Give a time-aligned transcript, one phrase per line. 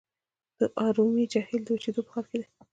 [0.59, 2.47] د ارومیې جهیل د وچیدو په حال کې دی.